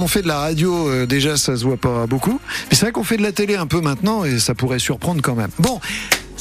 [0.00, 2.92] On fait de la radio, euh, déjà ça se voit pas beaucoup, mais c'est vrai
[2.92, 5.50] qu'on fait de la télé un peu maintenant et ça pourrait surprendre quand même.
[5.58, 5.80] Bon,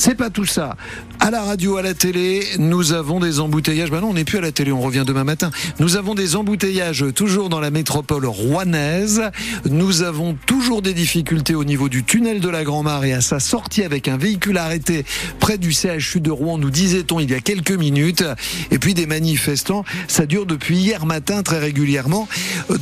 [0.01, 0.77] c'est pas tout ça.
[1.19, 3.91] À la radio, à la télé, nous avons des embouteillages.
[3.91, 5.51] Ben non, on n'est plus à la télé, on revient demain matin.
[5.77, 9.21] Nous avons des embouteillages toujours dans la métropole rouennaise.
[9.69, 13.39] Nous avons toujours des difficultés au niveau du tunnel de la Grand-Mare et à sa
[13.39, 15.05] sortie avec un véhicule arrêté
[15.39, 18.23] près du CHU de Rouen, nous disait-on il y a quelques minutes.
[18.71, 22.27] Et puis des manifestants, ça dure depuis hier matin très régulièrement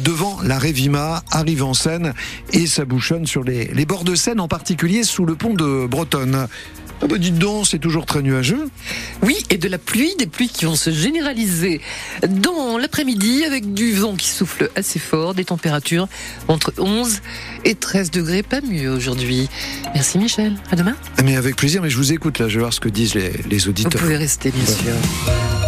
[0.06, 2.14] devant la Révima, arrive en Seine
[2.54, 5.86] et ça bouchonne sur les, les bords de Seine, en particulier sous le pont de
[5.86, 6.48] Bretonne.
[7.02, 8.70] Ah bah dites donc, c'est toujours très nuageux.
[9.24, 11.80] Oui, et de la pluie, des pluies qui vont se généraliser
[12.28, 16.08] dans l'après-midi avec du vent qui souffle assez fort, des températures
[16.48, 17.22] entre 11
[17.64, 19.48] et 13 degrés, pas mieux aujourd'hui.
[19.94, 20.96] Merci Michel, à demain.
[21.18, 23.16] Ah, Mais avec plaisir, mais je vous écoute là, je vais voir ce que disent
[23.16, 24.02] les, les Vous auditeurs.
[24.02, 25.59] pouvez rester bien sûr.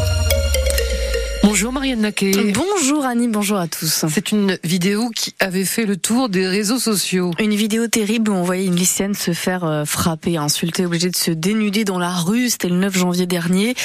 [1.61, 2.53] Bonjour Marianne Naquet.
[2.55, 4.05] Bonjour Annie, bonjour à tous.
[4.09, 7.29] C'est une vidéo qui avait fait le tour des réseaux sociaux.
[7.37, 11.15] Une vidéo terrible où on voyait une lycéenne se faire euh, frapper, insulter, obligée de
[11.15, 12.49] se dénuder dans la rue.
[12.49, 13.75] C'était le 9 janvier dernier.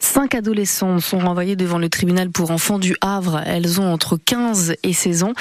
[0.00, 3.40] Cinq adolescentes sont renvoyées devant le tribunal pour enfants du Havre.
[3.46, 5.32] Elles ont entre 15 et 16 ans.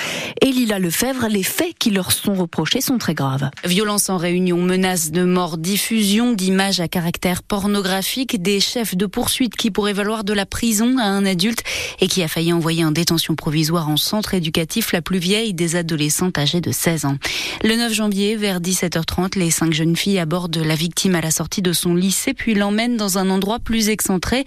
[0.41, 3.49] Et Lila Lefebvre, les faits qui leur sont reprochés sont très graves.
[3.65, 9.55] Violence en réunion, menaces de mort, diffusion d'images à caractère pornographique, des chefs de poursuite
[9.55, 11.62] qui pourraient valoir de la prison à un adulte
[11.99, 15.75] et qui a failli envoyer en détention provisoire en centre éducatif la plus vieille des
[15.75, 17.17] adolescentes âgées de 16 ans.
[17.63, 21.61] Le 9 janvier, vers 17h30, les cinq jeunes filles abordent la victime à la sortie
[21.61, 24.45] de son lycée puis l'emmènent dans un endroit plus excentré.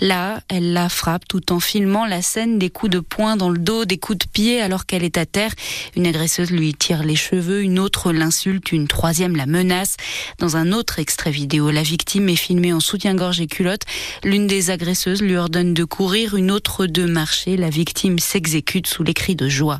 [0.00, 3.58] Là, elle la frappe tout en filmant la scène des coups de poing dans le
[3.58, 5.52] dos, des coups de pied alors qu'elle est à terre.
[5.96, 9.96] Une agresseuse lui tire les cheveux, une autre l'insulte, une troisième la menace.
[10.38, 13.82] Dans un autre extrait vidéo, la victime est filmée en soutien-gorge et culotte.
[14.22, 17.56] L'une des agresseuses lui ordonne de courir, une autre de marcher.
[17.56, 19.78] La victime s'exécute sous les cris de joie.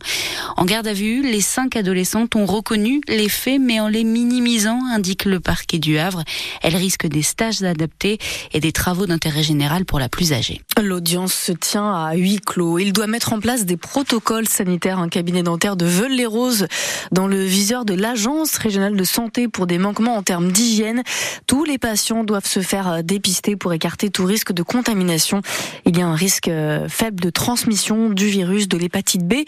[0.56, 4.80] En garde à vue, les cinq adolescentes ont reconnu les faits, mais en les minimisant,
[4.92, 6.24] indique le parquet du Havre.
[6.62, 8.18] Elles risquent des stages adaptés
[8.52, 10.62] et des travaux d'intérêt général pour la plus âgée.
[10.82, 12.78] L'audience se tient à huis clos.
[12.78, 14.98] Il doit mettre en place des protocoles sanitaires.
[14.98, 16.66] Un cabinet dentaire de Veul-les-Roses
[17.12, 21.02] dans le viseur de l'Agence régionale de santé pour des manquements en termes d'hygiène.
[21.46, 25.40] Tous les patients doivent se faire dépister pour écarter tout risque de contamination.
[25.86, 29.44] Il y a un risque euh, faible de transmission du virus de l'hépatite B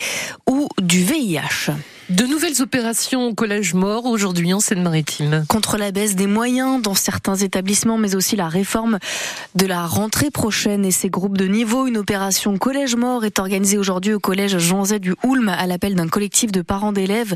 [0.48, 1.72] ou du VIH.
[2.08, 5.44] De nouvelles opérations au collège mort aujourd'hui en Seine-Maritime.
[5.48, 9.00] Contre la baisse des moyens dans certains établissements, mais aussi la réforme
[9.56, 11.88] de la rentrée prochaine et ses groupes de niveau.
[11.88, 15.96] Une opération Collège Mort est organisée aujourd'hui au collège Jean Zay du Houlme à l'appel
[15.96, 17.34] d'un collectif de parents d'élèves.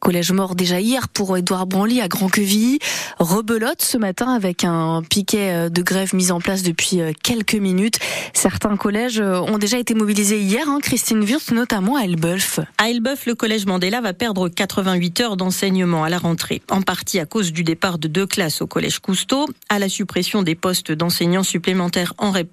[0.00, 2.78] Collège Mort déjà hier pour Édouard Branly à Grand-Quevilly.
[3.20, 7.98] Rebelote ce matin avec un piquet de grève mis en place depuis quelques minutes.
[8.34, 12.60] Certains collèges ont déjà été mobilisés hier, hein, Christine Wurth, notamment à Elbeuf.
[12.76, 17.18] À Elbeuf, le collège Mandela va perdre 88 heures d'enseignement à la rentrée, en partie
[17.18, 20.92] à cause du départ de deux classes au collège Cousteau, à la suppression des postes
[20.92, 22.48] d'enseignants supplémentaires en REP+,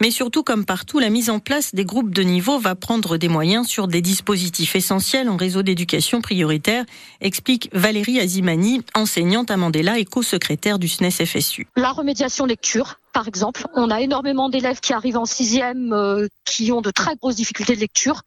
[0.00, 3.28] mais surtout comme partout, la mise en place des groupes de niveau va prendre des
[3.28, 6.84] moyens sur des dispositifs essentiels en réseau d'éducation prioritaire,
[7.20, 11.66] explique Valérie Azimani, enseignante à Mandela et co-secrétaire du SNES FSU.
[11.76, 13.64] La remédiation lecture, par exemple.
[13.72, 17.74] On a énormément d'élèves qui arrivent en sixième euh, qui ont de très grosses difficultés
[17.74, 18.20] de lecture.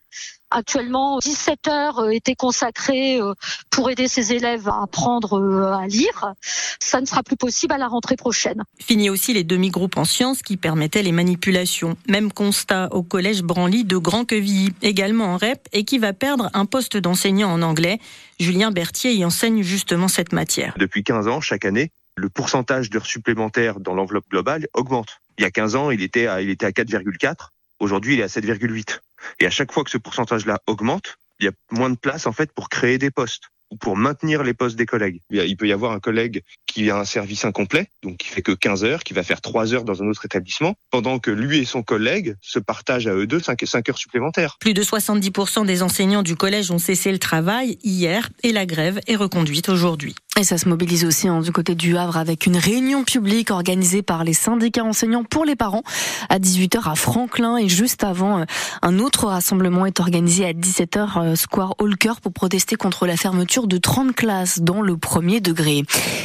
[0.50, 3.36] Actuellement, 17 heures euh, étaient consacrées euh,
[3.70, 5.40] pour aider ces élèves à apprendre
[5.80, 6.34] à lire.
[6.80, 8.64] Ça ne sera plus possible à la rentrée prochaine.
[8.80, 11.96] Fini aussi les demi-groupes en sciences qui permettaient les manipulations.
[12.08, 16.66] Même constat au collège Branly de Grand-Quevilly, également en REP, et qui va perdre un
[16.66, 18.00] poste d'enseignant en anglais.
[18.40, 20.74] Julien Berthier y enseigne justement cette matière.
[20.80, 25.22] Depuis 15 ans, chaque année, le pourcentage d'heures supplémentaires dans l'enveloppe globale augmente.
[25.38, 27.50] Il y a 15 ans, il était à, il était à 4,4.
[27.80, 29.00] Aujourd'hui, il est à 7,8.
[29.40, 32.34] Et à chaque fois que ce pourcentage-là augmente, il y a moins de place, en
[32.34, 35.22] fait, pour créer des postes ou pour maintenir les postes des collègues.
[35.30, 38.52] Il peut y avoir un collègue qui a un service incomplet, donc qui fait que
[38.52, 41.66] 15 heures, qui va faire 3 heures dans un autre établissement, pendant que lui et
[41.66, 44.58] son collègue se partagent à eux deux 5, 5 heures supplémentaires.
[44.60, 49.00] Plus de 70% des enseignants du collège ont cessé le travail hier et la grève
[49.08, 50.16] est reconduite aujourd'hui.
[50.40, 54.02] Et ça se mobilise aussi hein, du côté du Havre avec une réunion publique organisée
[54.02, 55.84] par les syndicats enseignants pour les parents
[56.30, 58.46] à 18h à Franklin et juste avant
[58.82, 63.78] un autre rassemblement est organisé à 17h Square Holker pour protester contre la fermeture de
[63.78, 65.84] 30 classes dans le premier degré.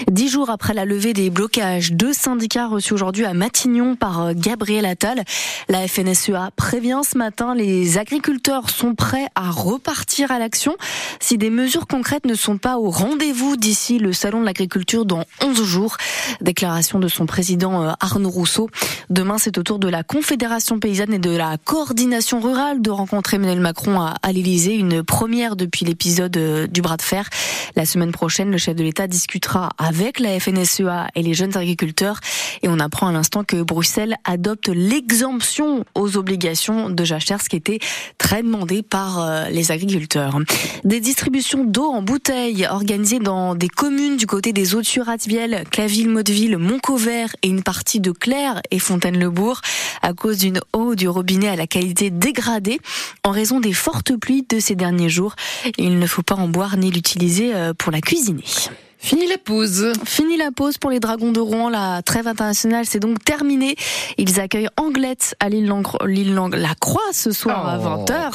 [0.08, 4.86] Dix jours après la levée des blocages, deux syndicats reçus aujourd'hui à Matignon par Gabriel
[4.86, 5.24] Attal.
[5.68, 10.76] La FNSEA prévient ce matin les agriculteurs sont prêts à repartir à l'action
[11.18, 15.24] si des mesures concrètes ne sont pas au rendez-vous d'ici le salon de l'agriculture dans
[15.42, 15.96] 11 jours.
[16.40, 18.68] Déclaration de son président euh, Arnaud Rousseau.
[19.10, 23.36] Demain, c'est au tour de la Confédération paysanne et de la coordination rurale de rencontrer
[23.36, 27.28] Emmanuel Macron à, l'Elysée, une première depuis l'épisode euh, du bras de fer.
[27.76, 32.20] La semaine prochaine, le chef de l'État discutera avec la FNSEA et les jeunes agriculteurs
[32.62, 37.56] et on apprend à l'instant que Bruxelles adopte l'exemption aux obligations de jachère, ce qui
[37.56, 37.78] était
[38.18, 40.38] très demandé par euh, les agriculteurs.
[40.84, 47.36] Des distributions d'eau en bouteille organisées dans des du côté des Eaux-de-Suratviel, Claville, Motteville, Montcovert
[47.42, 49.60] et une partie de Claire et Fontaine-le-Bourg
[50.00, 52.80] à cause d'une eau du robinet à la qualité dégradée
[53.24, 55.36] en raison des fortes pluies de ces derniers jours.
[55.76, 58.44] Il ne faut pas en boire ni l'utiliser euh, pour la cuisiner.
[59.04, 59.92] Fini la pause.
[60.06, 61.68] Fini la pause pour les Dragons de Rouen.
[61.68, 63.76] La trêve internationale, c'est donc terminé.
[64.16, 65.70] Ils accueillent Anglette à l'île
[66.54, 68.32] La Croix ce soir à 20h.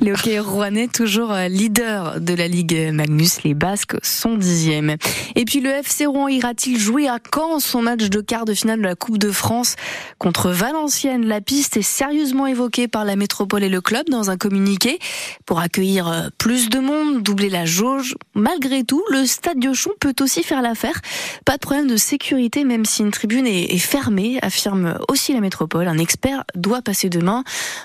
[0.02, 3.42] les hockeyeurs rouennais, toujours euh, leader de la Ligue Magnus.
[3.44, 4.96] Les Basques sont dixièmes.
[5.36, 8.80] Et puis le FC Rouen ira-t-il jouer à Caen son match de quart de finale
[8.80, 9.76] de la Coupe de France
[10.18, 11.24] contre Valenciennes?
[11.24, 14.98] La piste est sérieusement évoquée par la métropole et le club dans un communiqué
[15.46, 18.16] pour accueillir euh, plus de monde, doubler la jauge.
[18.38, 19.58] Malgré tout, le stade
[19.98, 21.00] peut aussi faire l'affaire.
[21.44, 25.88] Pas de problème de sécurité, même si une tribune est fermée, affirme aussi la métropole.
[25.88, 27.42] Un expert doit passer demain.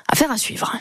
[0.07, 0.79] Affaire à suivre.